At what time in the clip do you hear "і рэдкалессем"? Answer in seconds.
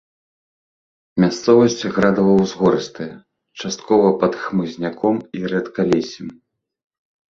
5.41-6.27